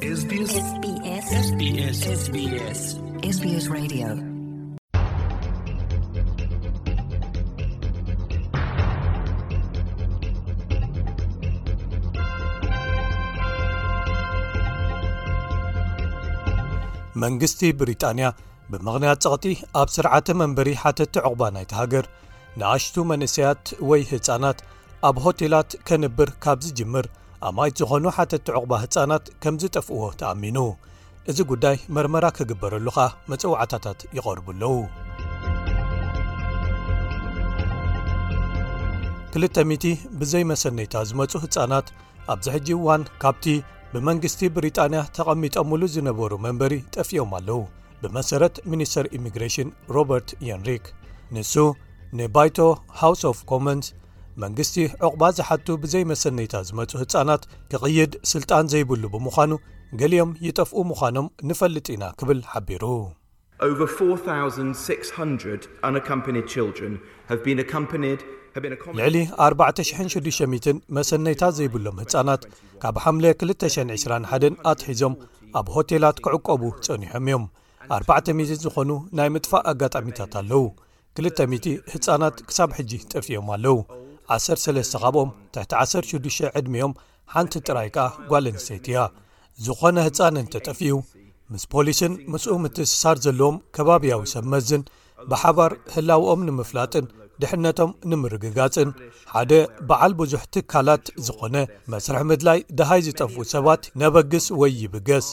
[0.00, 0.32] መንግስቲ
[17.78, 18.32] ብሪጣንያ
[18.70, 22.06] ብምቕንያት ጸቕጢ ኣብ ስርዓተ መንበሪ ሓተቲ ዕቑባ ናይቲ ሃገር
[22.60, 24.60] ንኣሽቱ መንእሰያት ወይ ህፃናት
[25.10, 27.08] ኣብ ሆቴላት ከንብር ካብ ዝጅምር
[27.46, 30.58] ኣማይት ዝኾኑ ሓተ ቲዕቑባ ህፃናት ከምዚ ጠፍእዎ ተኣሚኑ
[31.30, 32.98] እዚ ጉዳይ መርመራ ክግበረሉካ
[33.30, 34.72] መፅዋዕታታት ይቐርቡኣለዉ
[39.42, 41.86] 200 ብዘይመሰነይታ ዝመፁ ህፃናት
[42.34, 43.44] ኣብዚ ሕጂ እዋን ካብቲ
[43.92, 47.58] ብመንግስቲ ብሪጣንያ ተቐሚጦምሉ ዝነበሩ መንበሪ ጠፍዮም ኣለዉ
[48.02, 50.84] ብመሰረት ሚኒስተር ኢሚግሬሽን ሮበርት የንሪክ
[51.36, 51.54] ንሱ
[52.18, 52.58] ንባይቶ
[53.00, 53.86] ሃውስ ኦፍ ኮንስ
[54.44, 54.74] መንግስቲ
[55.06, 59.52] ዕቝባ ዝሓቱ ብዘይ መሰነይታ ዝመጹ ህጻናት ክቕይድ ስልጣን ዘይብሉ ብምዃኑ
[60.00, 64.14] ገሊኦም ይጠፍኡ ምዃኖም ንፈልጥ ኢና ክብል ሓቢሩ60
[69.00, 69.18] ልዕሊ
[69.48, 72.42] 4600 መሰነይታት ዘይብሎም ህጻናት
[72.82, 75.14] ካብ ሓምለ 2201 ኣትሒዞም
[75.60, 77.44] ኣብ ሆቴላት ኪዕቀቡ ጸኒሖም እዮም
[78.00, 80.62] 400 ዝኾኑ ናይ ምጥፋእ ኣጋጣሚታት ኣለዉ
[81.32, 83.76] 200 ህጻናት ክሳብ ሕጂ ጠፍዮም ኣለዉ
[84.36, 86.92] 13 ካብኦም ትሕቲ16 ዕድሚኦም
[87.34, 87.98] ሓንቲ ጥራይ ካ
[88.30, 88.98] ጓልኣንሴተይት እያ
[89.66, 90.94] ዝኾነ ህፃን እንተጠፍዩ
[91.52, 94.82] ምስ ፖሊስን ምስኡ ምትስሳር ዘለዎም ከባብያዊ ሰብ መዝን
[95.30, 97.06] ብሓባር ህላውኦም ንምፍላጥን
[97.42, 98.90] ድሕነቶም ንምርግጋፅን
[99.34, 99.52] ሓደ
[99.88, 101.56] በዓል ብዙሕ ትካላት ዝኾነ
[101.92, 105.28] መስርሕ ምድላይ ደሃይ ዝጠፍኡ ሰባት ነበግስ ወይ ይብገስ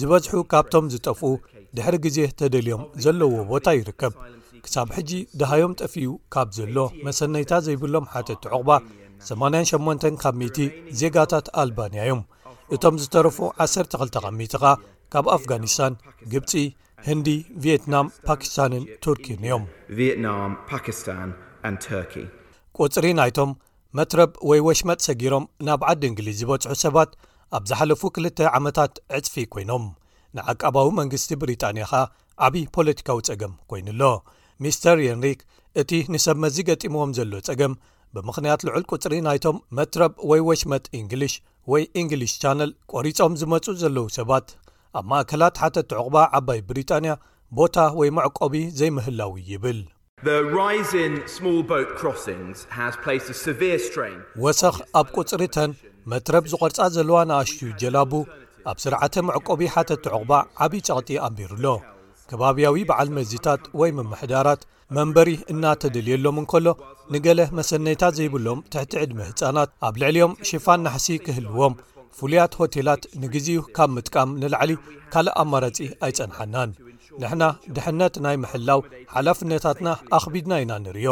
[0.00, 1.30] ዝበዝሑ ካብቶም ዝጠፍኡ
[1.78, 4.12] ድሕሪ ግዜ ተደልዮም ዘለዎ ቦታ ይርከብ
[4.66, 8.70] ክሳብ ሕጂ ደሃዮም ጠፍኡ ካብ ዘሎ መሰነይታ ዘይብሎም ሓተቲ ዕቑባ
[9.26, 10.58] 88 ካብ ሚቲ
[11.00, 12.22] ዜጋታት ኣልባንያ እዮም
[12.74, 14.72] እቶም ዝተረፉ 12 ኻሚ ኻ
[15.14, 15.94] ካብ ኣፍጋኒስታን
[16.32, 16.52] ግብፂ
[17.08, 17.28] ህንዲ
[17.64, 19.64] ቪየትናም ፓኪስታንን ቱርኪን እዮም
[22.78, 23.50] ቊጽሪ ናይቶም
[23.98, 27.10] መጥረብ ወይ ወሽመጥ ሰጊሮም ናብ ዓዲ እንግሊዝ ዝበጽሑ ሰባት
[27.56, 29.84] ኣብ ዝሓለፉ 2ልተ ዓመታት ዕጽፊ ኰይኖም
[30.38, 32.02] ንዓቀባዊ መንግስቲ ብሪጣንያ ኻ
[32.46, 34.02] ዓብዪ ፖለቲካዊ ጸገም ኰይኑ ኣሎ
[34.64, 35.40] ሚስተር የንሪክ
[35.80, 37.72] እቲ ንሰብመዚ ገጢሞዎም ዘሎ ጸገም
[38.14, 41.32] ብምኽንያት ልዑል ቅፅሪ ናይቶም መትረብ ወይ ወሽመት እንግሊሽ
[41.72, 44.46] ወይ እንግሊሽ ቻነል ቆሪፆም ዝመፁ ዘለዉ ሰባት
[44.98, 47.12] ኣብ ማእከላት ሓተት ኣዕቑባ ዓባይ ብሪጣንያ
[47.58, 49.80] ቦታ ወይ መዕቆቢ ዘይምህላው ይብል
[54.46, 55.72] ወሰኽ ኣብ ቁፅሪ ተን
[56.12, 58.12] መትረብ ዝቘርጻ ዘለዋ ንኣሽዩ ጀላቡ
[58.72, 60.32] ኣብ ስርዓተ መዕቆቢ ሓተት ትዕቑባ
[60.64, 61.66] ዓብዪ ጨቕጢ ኣንቢሩኣሎ
[62.30, 64.62] ከባብያዊ በዓል መዚታት ወይ ምምሕዳራት
[64.96, 66.66] መንበሪ እናተደልየሎም እንከሎ
[67.12, 71.74] ንገለ መሰነይታት ዘይብሎም ትሕቲ ዕድሚ ህፃናት ኣብ ልዕሊዮም ሽፋን ናሕሲ ክህልዎም
[72.18, 74.72] ፍሉያት ሆቴላት ንግዜኡ ካብ ምጥቃም ንላዕሊ
[75.12, 75.76] ካልእ ኣማራጺ
[76.06, 76.70] ኣይጸንሓናን
[77.22, 77.42] ንሕና
[77.76, 78.80] ድሕነት ናይ ምሕላው
[79.14, 79.88] ሓላፍነታትና
[80.18, 81.08] ኣኽቢድና ኢና ንርዮ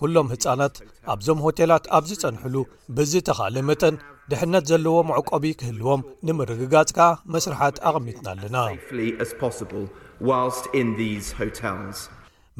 [0.00, 0.74] ኵሎም ህፃናት
[1.14, 2.54] ኣብዞም ሆቴላት ኣብ ዝጸንሕሉ
[2.96, 3.94] ብዝተኻለ መጠን
[4.30, 8.56] ድሕነት ዘለዎ ኣዕቆቢ ክህልዎም ንምርግጋጽ ከዓ መስራሓት ኣቕሚትና ኣለና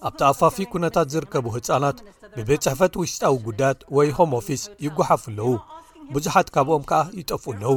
[0.09, 1.97] ኣብቲ ኣፋፊ ኩነታት ዝርከቡ ህፃናት
[2.37, 5.49] ብቤት ጽሕፈት ውሽጣዊ ጉዳያት ወይ ሆም ኦፊስ ይጓሓፍ ኣለዉ
[6.15, 7.75] ብዙሓት ካብኦም ከዓ ይጠፍኡ ኣለዉ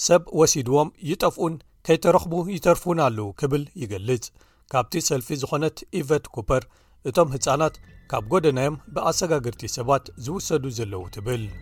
[0.10, 1.56] ሰብ ወሲድዎም ይጠፍኡን
[1.88, 4.26] ከይተረኽቡ ይተርፍውን ኣለው ክብል ይገልጽ
[4.74, 6.64] ካብቲ ሰልፊ ዝኾነት ኢቨት ኮፐር
[7.10, 7.76] እቶም ህፃናት
[8.12, 11.58] ካብ ጎደናዮም ብኣሰጋግርቲ ሰባት ዝውሰዱ ዘለዉ ትብልፖ